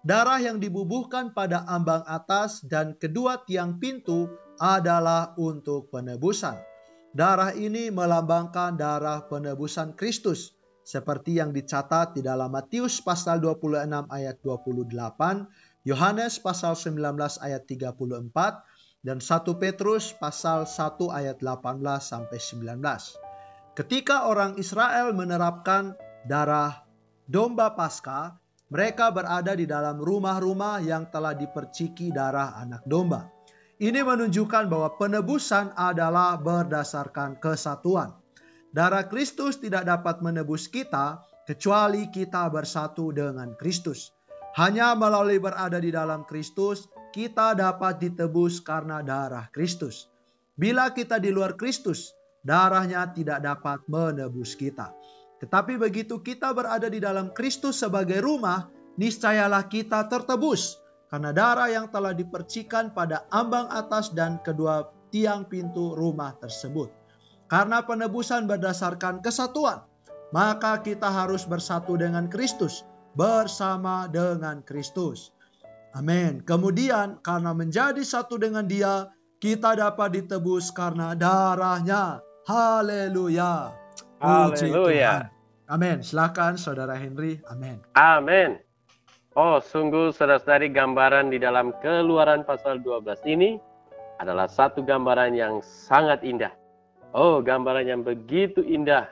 Darah 0.06 0.38
yang 0.38 0.62
dibubuhkan 0.62 1.34
pada 1.34 1.66
ambang 1.66 2.06
atas 2.06 2.62
dan 2.62 2.94
kedua 2.94 3.42
tiang 3.50 3.82
pintu 3.82 4.30
adalah 4.58 5.38
untuk 5.38 5.90
penebusan. 5.94 6.58
Darah 7.16 7.56
ini 7.56 7.90
melambangkan 7.90 8.78
darah 8.78 9.26
penebusan 9.26 9.98
Kristus, 9.98 10.54
seperti 10.86 11.40
yang 11.40 11.50
dicatat 11.50 12.14
di 12.14 12.22
dalam 12.22 12.54
Matius 12.54 13.02
pasal 13.02 13.42
26 13.42 14.08
ayat 14.08 14.38
28, 14.40 15.88
Yohanes 15.88 16.40
pasal 16.44 16.76
19 16.76 17.18
ayat 17.42 17.64
34, 17.66 19.02
dan 19.04 19.18
1 19.24 19.62
Petrus 19.62 20.12
pasal 20.16 20.68
1 20.68 21.10
ayat 21.12 21.40
18 21.40 21.80
sampai 22.04 22.40
19. 22.40 22.84
Ketika 23.78 24.28
orang 24.28 24.58
Israel 24.58 25.14
menerapkan 25.14 25.94
darah 26.26 26.84
domba 27.30 27.72
Paskah, 27.78 28.36
mereka 28.68 29.16
berada 29.16 29.56
di 29.56 29.64
dalam 29.64 30.02
rumah-rumah 30.02 30.84
yang 30.84 31.08
telah 31.08 31.32
diperciki 31.32 32.12
darah 32.12 32.60
anak 32.60 32.84
domba. 32.84 33.37
Ini 33.78 34.02
menunjukkan 34.02 34.74
bahwa 34.74 34.98
penebusan 34.98 35.78
adalah 35.78 36.34
berdasarkan 36.42 37.38
kesatuan. 37.38 38.10
Darah 38.74 39.06
Kristus 39.06 39.62
tidak 39.62 39.86
dapat 39.86 40.26
menebus 40.26 40.66
kita 40.66 41.22
kecuali 41.46 42.10
kita 42.10 42.50
bersatu 42.50 43.14
dengan 43.14 43.54
Kristus. 43.54 44.10
Hanya 44.58 44.98
melalui 44.98 45.38
berada 45.38 45.78
di 45.78 45.94
dalam 45.94 46.26
Kristus, 46.26 46.90
kita 47.14 47.54
dapat 47.54 48.02
ditebus 48.02 48.66
karena 48.66 49.06
darah 49.06 49.46
Kristus. 49.54 50.10
Bila 50.58 50.90
kita 50.90 51.22
di 51.22 51.30
luar 51.30 51.54
Kristus, 51.54 52.18
darahnya 52.42 53.14
tidak 53.14 53.46
dapat 53.46 53.86
menebus 53.86 54.58
kita. 54.58 54.90
Tetapi 55.38 55.78
begitu 55.78 56.26
kita 56.26 56.50
berada 56.50 56.90
di 56.90 56.98
dalam 56.98 57.30
Kristus 57.30 57.78
sebagai 57.78 58.26
rumah, 58.26 58.74
niscayalah 58.98 59.70
kita 59.70 60.10
tertebus 60.10 60.82
karena 61.08 61.32
darah 61.32 61.72
yang 61.72 61.88
telah 61.88 62.12
dipercikan 62.12 62.92
pada 62.92 63.24
ambang 63.32 63.72
atas 63.72 64.12
dan 64.12 64.44
kedua 64.44 64.92
tiang 65.12 65.48
pintu 65.48 65.96
rumah 65.96 66.36
tersebut. 66.40 66.92
Karena 67.48 67.80
penebusan 67.80 68.44
berdasarkan 68.44 69.24
kesatuan, 69.24 69.88
maka 70.36 70.84
kita 70.84 71.08
harus 71.08 71.48
bersatu 71.48 71.96
dengan 71.96 72.28
Kristus, 72.28 72.84
bersama 73.16 74.12
dengan 74.12 74.60
Kristus. 74.68 75.32
Amin. 75.96 76.44
Kemudian 76.44 77.24
karena 77.24 77.56
menjadi 77.56 78.04
satu 78.04 78.36
dengan 78.36 78.68
dia, 78.68 79.08
kita 79.40 79.80
dapat 79.80 80.20
ditebus 80.20 80.76
karena 80.76 81.16
darahnya. 81.16 82.20
Haleluya. 82.44 83.72
Haleluya. 84.20 85.32
Amin. 85.72 86.04
Silakan 86.04 86.60
Saudara 86.60 87.00
Henry. 87.00 87.40
Amin. 87.48 87.80
Amin. 87.96 88.67
Oh, 89.38 89.62
sungguh 89.62 90.10
saudara-saudari 90.18 90.74
gambaran 90.74 91.30
di 91.30 91.38
dalam 91.38 91.70
keluaran 91.86 92.42
pasal 92.42 92.82
12 92.82 93.22
ini 93.30 93.62
adalah 94.18 94.50
satu 94.50 94.82
gambaran 94.82 95.38
yang 95.38 95.62
sangat 95.62 96.26
indah. 96.26 96.50
Oh, 97.14 97.38
gambaran 97.38 97.86
yang 97.86 98.02
begitu 98.02 98.66
indah. 98.66 99.06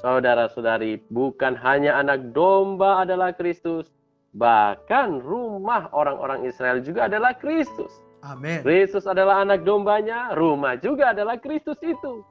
Saudara-saudari, 0.00 1.04
bukan 1.12 1.52
hanya 1.60 2.00
anak 2.00 2.32
domba 2.32 3.04
adalah 3.04 3.36
Kristus, 3.36 3.92
bahkan 4.32 5.20
rumah 5.20 5.92
orang-orang 5.92 6.48
Israel 6.48 6.80
juga 6.80 7.12
adalah 7.12 7.36
Kristus. 7.36 7.92
Amin. 8.24 8.64
Kristus 8.64 9.04
adalah 9.04 9.44
anak 9.44 9.60
dombanya, 9.68 10.32
rumah 10.40 10.80
juga 10.80 11.12
adalah 11.12 11.36
Kristus 11.36 11.76
itu. 11.84 12.24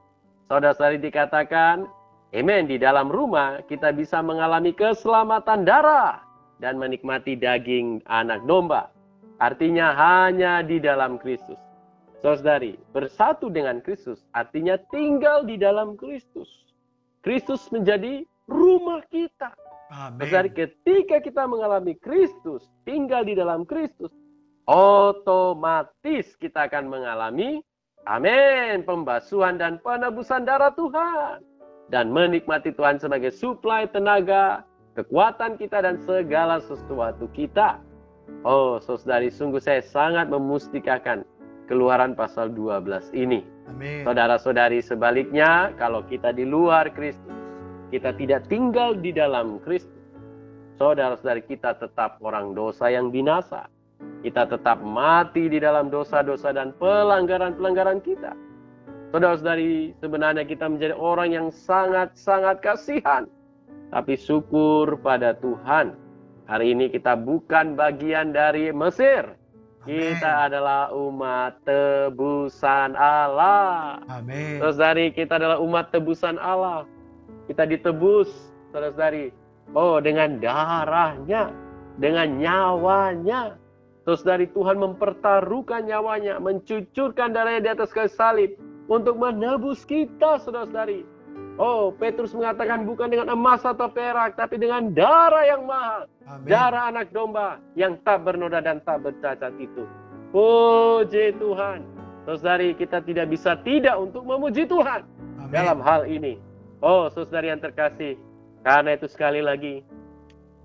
Saudara-saudari 0.50 0.98
dikatakan, 0.98 1.86
Amen. 2.34 2.66
Di 2.66 2.82
dalam 2.82 3.06
rumah 3.06 3.62
kita 3.70 3.94
bisa 3.94 4.18
mengalami 4.26 4.74
keselamatan 4.74 5.62
darah 5.62 6.25
dan 6.60 6.80
menikmati 6.80 7.36
daging 7.36 8.04
anak 8.08 8.44
domba. 8.48 8.92
Artinya 9.44 9.92
hanya 9.96 10.64
di 10.64 10.80
dalam 10.80 11.20
Kristus. 11.20 11.60
Saudari, 12.24 12.74
bersatu 12.90 13.54
dengan 13.54 13.84
Kristus 13.86 14.26
artinya 14.34 14.80
tinggal 14.90 15.46
di 15.46 15.62
dalam 15.62 15.94
Kristus. 15.94 16.50
Kristus 17.22 17.70
menjadi 17.70 18.26
rumah 18.50 19.06
kita. 19.14 19.54
Saudari, 20.18 20.50
ketika 20.50 21.22
kita 21.22 21.46
mengalami 21.46 21.94
Kristus, 22.00 22.66
tinggal 22.82 23.28
di 23.28 23.38
dalam 23.38 23.62
Kristus, 23.68 24.10
otomatis 24.66 26.34
kita 26.42 26.66
akan 26.66 26.90
mengalami 26.90 27.62
amin, 28.10 28.82
pembasuhan 28.86 29.62
dan 29.62 29.78
penebusan 29.82 30.46
darah 30.46 30.74
Tuhan 30.74 31.42
dan 31.94 32.10
menikmati 32.10 32.74
Tuhan 32.74 32.98
sebagai 32.98 33.30
suplai 33.30 33.86
tenaga, 33.90 34.66
kekuatan 34.96 35.60
kita 35.60 35.84
dan 35.84 36.00
segala 36.08 36.64
sesuatu 36.64 37.28
kita. 37.36 37.84
Oh, 38.42 38.82
saudari, 38.82 39.30
sungguh 39.30 39.62
saya 39.62 39.84
sangat 39.84 40.32
memustikakan 40.32 41.28
keluaran 41.70 42.18
pasal 42.18 42.50
12 42.56 43.14
ini. 43.14 43.46
Saudara-saudari, 44.06 44.80
sebaliknya, 44.82 45.74
kalau 45.78 46.02
kita 46.06 46.32
di 46.32 46.46
luar 46.48 46.90
Kristus, 46.94 47.34
kita 47.90 48.16
tidak 48.18 48.48
tinggal 48.50 48.98
di 48.98 49.14
dalam 49.14 49.62
Kristus. 49.62 49.94
Saudara-saudari, 50.78 51.46
kita 51.46 51.78
tetap 51.78 52.18
orang 52.22 52.54
dosa 52.54 52.90
yang 52.90 53.10
binasa. 53.10 53.68
Kita 54.22 54.50
tetap 54.50 54.82
mati 54.82 55.50
di 55.50 55.62
dalam 55.62 55.90
dosa-dosa 55.90 56.54
dan 56.54 56.74
pelanggaran-pelanggaran 56.78 58.02
kita. 58.02 58.34
Saudara-saudari, 59.14 59.94
sebenarnya 60.02 60.46
kita 60.46 60.66
menjadi 60.66 60.94
orang 60.98 61.30
yang 61.34 61.48
sangat-sangat 61.54 62.62
kasihan. 62.62 63.30
Tapi 63.94 64.14
syukur 64.18 64.98
pada 65.02 65.38
Tuhan. 65.38 65.96
Hari 66.46 66.78
ini 66.78 66.94
kita 66.94 67.18
bukan 67.18 67.74
bagian 67.74 68.30
dari 68.34 68.70
Mesir. 68.70 69.34
Kita 69.86 70.50
adalah 70.50 70.90
umat 70.94 71.62
tebusan 71.62 72.98
Allah. 72.98 74.02
Amin. 74.10 74.58
Saudari, 74.58 75.14
kita 75.14 75.38
adalah 75.38 75.62
umat 75.62 75.94
tebusan 75.94 76.42
Allah. 76.42 76.90
Kita 77.46 77.70
ditebus, 77.70 78.34
saudara-saudari. 78.74 79.30
Oh, 79.78 80.02
dengan 80.02 80.42
darahnya, 80.42 81.54
dengan 82.02 82.42
nyawanya. 82.42 83.62
Terus 84.10 84.26
dari 84.26 84.50
Tuhan 84.50 84.82
mempertaruhkan 84.82 85.86
nyawanya, 85.86 86.42
mencucurkan 86.42 87.34
darahnya 87.34 87.62
di 87.62 87.72
atas 87.78 87.94
kayu 87.94 88.10
salib 88.10 88.58
untuk 88.90 89.22
menebus 89.22 89.86
kita, 89.86 90.42
saudara-saudari. 90.42 91.06
Oh, 91.56 91.88
Petrus 91.96 92.36
mengatakan 92.36 92.84
bukan 92.84 93.08
dengan 93.08 93.32
emas 93.32 93.64
atau 93.64 93.88
perak, 93.88 94.36
tapi 94.36 94.60
dengan 94.60 94.92
darah 94.92 95.48
yang 95.48 95.64
mahal. 95.64 96.04
Amin. 96.28 96.52
Darah 96.52 96.92
anak 96.92 97.16
domba 97.16 97.64
yang 97.80 97.96
tak 98.04 98.28
bernoda 98.28 98.60
dan 98.60 98.84
tak 98.84 99.08
bercacat 99.08 99.56
itu. 99.56 99.88
Puji 100.36 101.32
Tuhan. 101.40 101.80
Saudari, 102.28 102.76
kita 102.76 103.00
tidak 103.06 103.32
bisa 103.32 103.56
tidak 103.64 103.96
untuk 103.96 104.28
memuji 104.28 104.68
Tuhan 104.68 105.08
Amin. 105.40 105.54
dalam 105.54 105.80
hal 105.80 106.04
ini. 106.10 106.36
Oh, 106.84 107.08
saudari 107.08 107.54
yang 107.54 107.64
terkasih, 107.64 108.20
karena 108.66 109.00
itu 109.00 109.08
sekali 109.08 109.40
lagi, 109.40 109.80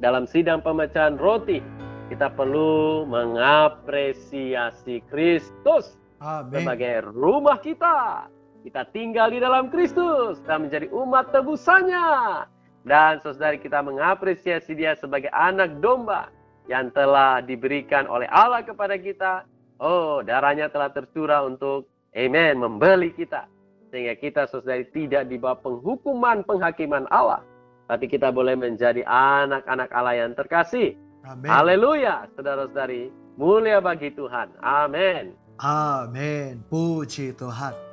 dalam 0.02 0.26
sidang 0.26 0.58
pemecahan 0.58 1.14
roti, 1.20 1.62
kita 2.10 2.34
perlu 2.34 3.06
mengapresiasi 3.06 5.06
Kristus 5.06 5.94
Amin. 6.18 6.66
sebagai 6.66 7.14
rumah 7.14 7.62
kita. 7.62 8.26
Kita 8.60 8.84
tinggal 8.92 9.32
di 9.32 9.40
dalam 9.40 9.72
Kristus 9.72 10.40
dan 10.44 10.68
menjadi 10.68 10.86
umat 10.92 11.32
tebusannya. 11.32 12.44
Dan 12.84 13.20
saudari 13.20 13.60
kita 13.60 13.80
mengapresiasi 13.84 14.72
dia 14.76 14.96
sebagai 14.96 15.28
anak 15.32 15.80
domba 15.84 16.32
yang 16.68 16.88
telah 16.92 17.40
diberikan 17.44 18.08
oleh 18.08 18.28
Allah 18.32 18.64
kepada 18.64 18.96
kita. 18.96 19.44
Oh, 19.80 20.20
darahnya 20.20 20.68
telah 20.68 20.92
tercurah 20.92 21.44
untuk, 21.44 21.88
amen, 22.12 22.60
membeli 22.60 23.12
kita. 23.16 23.48
Sehingga 23.88 24.14
kita 24.16 24.42
saudari 24.48 24.84
tidak 24.92 25.28
di 25.28 25.40
bawah 25.40 25.60
penghukuman 25.60 26.44
penghakiman 26.44 27.08
Allah. 27.08 27.40
Tapi 27.88 28.06
kita 28.06 28.30
boleh 28.30 28.54
menjadi 28.54 29.02
anak-anak 29.08 29.88
Allah 29.90 30.14
yang 30.20 30.32
terkasih 30.36 30.94
Amin. 31.24 31.52
Haleluya, 31.52 32.28
saudara-saudari. 32.36 33.12
Mulia 33.36 33.80
bagi 33.80 34.12
Tuhan. 34.12 34.52
Amin. 34.64 35.36
Amin. 35.60 36.64
Puji 36.68 37.36
Tuhan. 37.36 37.89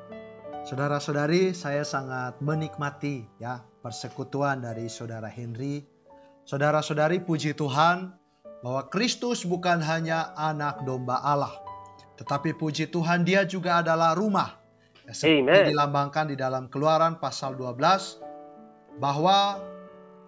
Saudara-saudari, 0.68 1.56
saya 1.56 1.88
sangat 1.88 2.44
menikmati 2.44 3.24
ya 3.40 3.64
persekutuan 3.80 4.60
dari 4.60 4.92
saudara 4.92 5.32
Henry. 5.32 5.88
Saudara-saudari, 6.44 7.24
puji 7.24 7.56
Tuhan 7.56 8.12
bahwa 8.60 8.84
Kristus 8.92 9.48
bukan 9.48 9.80
hanya 9.80 10.36
anak 10.36 10.84
domba 10.84 11.24
Allah, 11.24 11.56
tetapi 12.20 12.52
puji 12.60 12.92
Tuhan 12.92 13.24
dia 13.24 13.48
juga 13.48 13.80
adalah 13.80 14.12
rumah. 14.12 14.60
Ya, 15.08 15.16
seperti 15.16 15.48
Amen. 15.48 15.72
dilambangkan 15.72 16.26
di 16.28 16.36
dalam 16.36 16.68
Keluaran 16.68 17.16
pasal 17.16 17.56
12 17.56 19.00
bahwa 19.00 19.64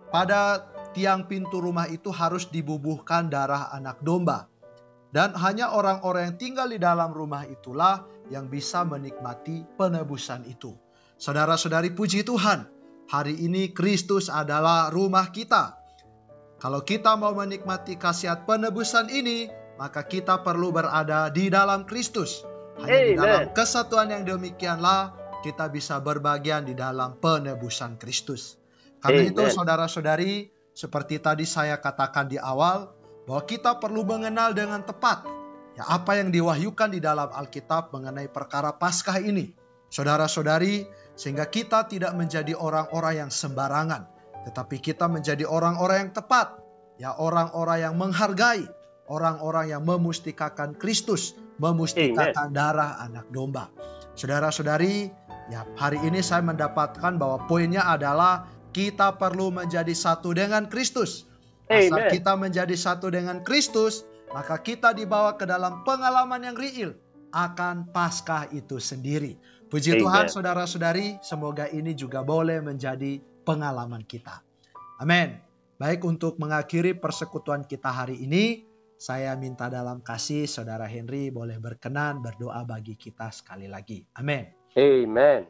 pada 0.08 0.71
tiang 0.95 1.28
pintu 1.28 1.60
rumah 1.60 1.91
itu 1.91 2.15
harus 2.15 2.47
dibubuhkan 2.47 3.28
darah 3.28 3.75
anak 3.75 3.99
domba. 4.08 4.47
Dan 5.12 5.36
hanya 5.36 5.75
orang-orang 5.75 6.32
yang 6.32 6.38
tinggal 6.39 6.71
di 6.71 6.80
dalam 6.80 7.12
rumah 7.12 7.43
itulah 7.43 8.08
yang 8.30 8.48
bisa 8.48 8.86
menikmati 8.86 9.65
penebusan 9.76 10.46
itu. 10.46 10.78
Saudara-saudari 11.20 11.92
puji 11.92 12.24
Tuhan, 12.24 12.70
hari 13.10 13.36
ini 13.36 13.74
Kristus 13.76 14.32
adalah 14.32 14.94
rumah 14.94 15.34
kita. 15.34 15.76
Kalau 16.62 16.86
kita 16.86 17.18
mau 17.18 17.36
menikmati 17.36 17.98
khasiat 18.00 18.48
penebusan 18.48 19.12
ini, 19.12 19.50
maka 19.76 20.06
kita 20.06 20.46
perlu 20.46 20.72
berada 20.72 21.28
di 21.34 21.52
dalam 21.52 21.84
Kristus. 21.84 22.46
Hanya 22.80 23.02
di 23.04 23.15
dalam 23.20 23.44
kesatuan 23.52 24.12
yang 24.12 24.24
demikianlah 24.24 25.12
kita 25.44 25.68
bisa 25.72 26.00
berbagian 26.00 26.68
di 26.68 26.76
dalam 26.76 27.20
penebusan 27.20 28.00
Kristus. 28.00 28.60
Karena 29.00 29.24
itu 29.24 29.44
saudara-saudari, 29.48 30.52
seperti 30.76 31.24
tadi 31.24 31.48
saya 31.48 31.80
katakan 31.80 32.28
di 32.28 32.36
awal, 32.36 32.92
bahwa 33.24 33.44
kita 33.48 33.80
perlu 33.80 34.04
mengenal 34.04 34.52
dengan 34.52 34.84
tepat 34.84 35.38
ya 35.80 35.88
apa 35.88 36.20
yang 36.20 36.36
diwahyukan 36.36 36.92
di 36.92 37.00
dalam 37.00 37.32
Alkitab 37.32 37.96
mengenai 37.96 38.28
perkara 38.28 38.76
Paskah 38.76 39.24
ini. 39.24 39.56
Saudara-saudari, 39.88 40.84
sehingga 41.15 41.48
kita 41.48 41.88
tidak 41.88 42.12
menjadi 42.20 42.52
orang-orang 42.52 43.26
yang 43.26 43.32
sembarangan, 43.32 44.12
tetapi 44.44 44.84
kita 44.84 45.08
menjadi 45.08 45.48
orang-orang 45.48 46.06
yang 46.06 46.13
tepat, 46.13 46.60
ya 47.00 47.15
orang-orang 47.15 47.80
yang 47.80 47.96
menghargai, 47.96 48.68
orang-orang 49.08 49.72
yang 49.72 49.82
memustikakan 49.88 50.76
Kristus, 50.76 51.34
memustikakan 51.58 52.52
Amen. 52.52 52.60
darah 52.60 53.00
anak 53.00 53.32
domba. 53.32 53.72
Saudara-saudari, 54.20 55.10
ya 55.48 55.63
hari 55.80 56.04
ini 56.04 56.20
saya 56.20 56.44
mendapatkan 56.44 57.15
bahwa 57.15 57.48
poinnya 57.48 57.88
adalah 57.88 58.52
kita 58.76 59.15
perlu 59.15 59.50
menjadi 59.50 59.96
satu 59.96 60.36
dengan 60.36 60.68
Kristus. 60.68 61.24
Asal 61.65 62.12
kita 62.13 62.36
menjadi 62.36 62.76
satu 62.78 63.10
dengan 63.10 63.42
Kristus, 63.42 64.06
maka 64.30 64.62
kita 64.62 64.94
dibawa 64.94 65.34
ke 65.36 65.46
dalam 65.50 65.82
pengalaman 65.82 66.46
yang 66.46 66.58
real 66.58 66.92
akan 67.34 67.89
Paskah 67.89 68.50
itu 68.54 68.82
sendiri. 68.82 69.38
Puji 69.70 69.98
Amen. 69.98 70.02
Tuhan 70.02 70.26
saudara-saudari, 70.34 71.22
semoga 71.22 71.70
ini 71.70 71.94
juga 71.94 72.26
boleh 72.26 72.58
menjadi 72.58 73.22
pengalaman 73.46 74.02
kita. 74.06 74.42
Amin. 74.98 75.38
Baik 75.78 76.04
untuk 76.04 76.42
mengakhiri 76.42 76.98
persekutuan 76.98 77.63
kita 77.63 77.88
hari 77.94 78.20
ini, 78.20 78.65
saya 79.00 79.32
minta 79.39 79.72
dalam 79.72 80.04
kasih 80.04 80.44
saudara 80.44 80.84
Henry 80.84 81.32
boleh 81.32 81.56
berkenan 81.56 82.20
berdoa 82.20 82.68
bagi 82.68 83.00
kita 83.00 83.32
sekali 83.32 83.70
lagi. 83.72 84.04
Amin. 84.20 84.44
Amen. 84.76 85.48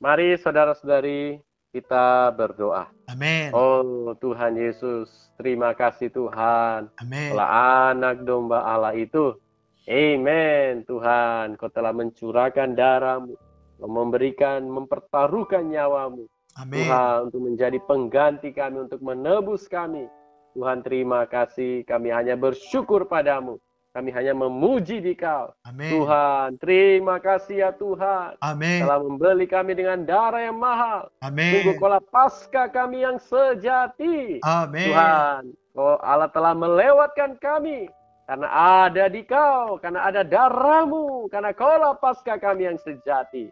Mari 0.00 0.38
saudara-saudari 0.40 1.45
kita 1.76 2.32
berdoa. 2.32 2.88
Amin. 3.12 3.52
Oh 3.52 4.16
Tuhan 4.16 4.56
Yesus, 4.56 5.12
terima 5.36 5.76
kasih 5.76 6.08
Tuhan. 6.08 6.88
Amin. 6.96 7.36
Telah 7.36 7.48
anak 7.92 8.24
domba 8.24 8.64
Allah 8.64 8.96
itu. 8.96 9.36
Amen 9.84 10.82
Tuhan, 10.88 11.60
kau 11.60 11.68
telah 11.68 11.92
mencurahkan 11.92 12.72
darahmu, 12.72 13.36
memberikan, 13.84 14.64
mempertaruhkan 14.66 15.68
nyawamu. 15.68 16.24
Amin. 16.56 16.88
Tuhan 16.88 17.28
untuk 17.28 17.40
menjadi 17.44 17.78
pengganti 17.84 18.50
kami, 18.56 18.88
untuk 18.88 19.04
menebus 19.04 19.68
kami. 19.68 20.08
Tuhan 20.56 20.80
terima 20.80 21.28
kasih, 21.28 21.84
kami 21.84 22.08
hanya 22.08 22.32
bersyukur 22.32 23.04
padamu. 23.04 23.60
Kami 23.96 24.12
hanya 24.12 24.36
memuji 24.36 25.00
di 25.00 25.16
kau. 25.16 25.56
Amin. 25.64 25.88
Tuhan, 25.88 26.60
terima 26.60 27.16
kasih 27.16 27.64
ya 27.64 27.70
Tuhan. 27.72 28.36
Amin. 28.44 28.84
Telah 28.84 29.00
membeli 29.00 29.48
kami 29.48 29.72
dengan 29.72 30.04
darah 30.04 30.44
yang 30.44 30.60
mahal. 30.60 31.08
Amin. 31.24 31.64
Tunggu 31.64 31.80
kola 31.80 31.96
pasca 32.04 32.68
kami 32.68 33.08
yang 33.08 33.16
sejati. 33.16 34.44
Amin. 34.44 34.92
Tuhan, 34.92 35.42
oh 35.80 35.96
Allah 36.04 36.28
telah 36.28 36.52
melewatkan 36.52 37.40
kami. 37.40 37.88
Karena 38.28 38.52
ada 38.84 39.08
di 39.08 39.24
kau, 39.24 39.80
karena 39.80 40.04
ada 40.04 40.20
darahmu, 40.20 41.32
karena 41.32 41.56
kola 41.56 41.96
pasca 41.96 42.36
kami 42.36 42.68
yang 42.68 42.76
sejati. 42.76 43.48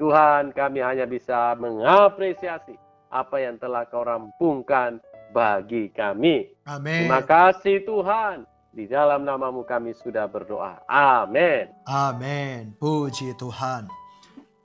Tuhan, 0.00 0.56
kami 0.56 0.80
hanya 0.80 1.04
bisa 1.04 1.52
mengapresiasi 1.60 2.80
apa 3.12 3.44
yang 3.44 3.60
telah 3.60 3.84
kau 3.84 4.08
rampungkan 4.08 5.04
bagi 5.36 5.92
kami. 5.92 6.48
Amin. 6.64 7.04
Terima 7.04 7.20
kasih 7.20 7.84
Tuhan. 7.84 8.48
Di 8.72 8.88
dalam 8.88 9.28
namamu 9.28 9.68
kami 9.68 9.92
sudah 9.92 10.24
berdoa. 10.32 10.80
Amin. 10.88 11.68
Amin. 11.84 12.72
Puji 12.80 13.36
Tuhan. 13.36 13.84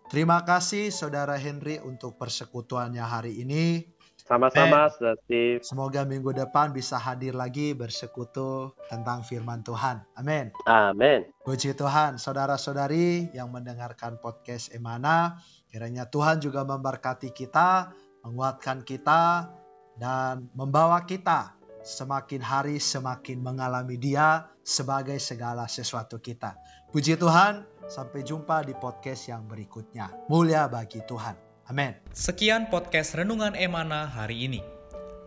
Terima 0.08 0.48
kasih 0.48 0.96
Saudara 0.96 1.36
Henry 1.36 1.84
untuk 1.84 2.15
persekutuannya 2.15 3.04
hari 3.04 3.43
ini. 3.43 3.84
Sama-sama, 4.24 4.88
Saudara 4.96 5.20
Steve. 5.28 5.60
Semoga 5.60 6.08
minggu 6.08 6.32
depan 6.32 6.72
bisa 6.72 6.96
hadir 6.96 7.36
lagi 7.36 7.76
bersekutu 7.76 8.72
tentang 8.88 9.28
firman 9.28 9.60
Tuhan. 9.67 10.00
Amin. 10.15 10.56
Amin. 10.63 11.28
Puji 11.43 11.76
Tuhan, 11.76 12.15
saudara-saudari 12.15 13.36
yang 13.36 13.52
mendengarkan 13.52 14.24
podcast 14.24 14.72
Emana, 14.72 15.43
kiranya 15.67 16.08
Tuhan 16.08 16.39
juga 16.39 16.63
memberkati 16.63 17.36
kita, 17.36 17.91
menguatkan 18.24 18.88
kita, 18.88 19.52
dan 20.00 20.48
membawa 20.56 21.04
kita 21.04 21.57
semakin 21.88 22.43
hari 22.43 22.84
semakin 22.84 23.39
mengalami 23.39 23.95
dia 23.95 24.52
sebagai 24.60 25.15
segala 25.23 25.71
sesuatu 25.71 26.19
kita. 26.19 26.60
Puji 26.91 27.15
Tuhan, 27.15 27.63
sampai 27.88 28.28
jumpa 28.28 28.67
di 28.67 28.76
podcast 28.76 29.32
yang 29.32 29.47
berikutnya. 29.47 30.12
Mulia 30.28 30.67
bagi 30.67 31.00
Tuhan. 31.08 31.39
Amin. 31.71 31.95
Sekian 32.12 32.67
podcast 32.67 33.15
Renungan 33.15 33.56
Emana 33.56 34.04
hari 34.04 34.52
ini. 34.52 34.60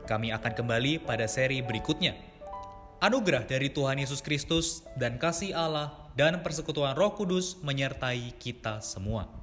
Kami 0.05 0.37
akan 0.37 0.53
kembali 0.53 1.01
pada 1.01 1.25
seri 1.25 1.65
berikutnya. 1.65 2.13
Anugerah 3.01 3.49
dari 3.49 3.73
Tuhan 3.73 3.97
Yesus 3.97 4.21
Kristus 4.21 4.85
dan 5.01 5.17
kasih 5.17 5.57
Allah 5.57 6.13
dan 6.13 6.45
persekutuan 6.45 6.93
Roh 6.93 7.17
Kudus 7.17 7.57
menyertai 7.65 8.37
kita 8.37 8.85
semua. 8.85 9.40